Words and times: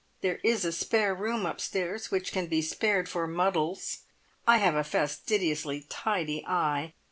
There 0.21 0.39
is 0.43 0.65
a 0.65 0.71
spare 0.71 1.13
room 1.13 1.45
upstairs 1.45 2.09
which 2.09 2.31
can 2.31 2.47
be 2.47 2.63
spared 2.63 3.07
for 3.07 3.27
muddles. 3.27 3.99
I 4.47 4.57
have 4.57 4.73
a 4.73 4.83
fastidiously 4.83 5.85
tidy 5.89 6.43
eye. 6.47 6.95